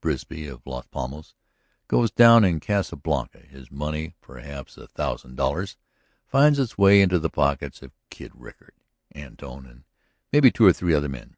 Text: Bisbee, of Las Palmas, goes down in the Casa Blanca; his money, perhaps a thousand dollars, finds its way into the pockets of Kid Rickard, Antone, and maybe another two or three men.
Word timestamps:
Bisbee, 0.00 0.46
of 0.46 0.64
Las 0.66 0.86
Palmas, 0.86 1.34
goes 1.88 2.10
down 2.10 2.42
in 2.42 2.54
the 2.54 2.60
Casa 2.60 2.96
Blanca; 2.96 3.40
his 3.40 3.70
money, 3.70 4.14
perhaps 4.22 4.78
a 4.78 4.86
thousand 4.86 5.34
dollars, 5.36 5.76
finds 6.26 6.58
its 6.58 6.78
way 6.78 7.02
into 7.02 7.18
the 7.18 7.28
pockets 7.28 7.82
of 7.82 7.92
Kid 8.08 8.32
Rickard, 8.34 8.76
Antone, 9.14 9.66
and 9.66 9.84
maybe 10.32 10.46
another 10.48 10.56
two 10.56 10.64
or 10.66 10.72
three 10.72 10.96
men. 11.08 11.36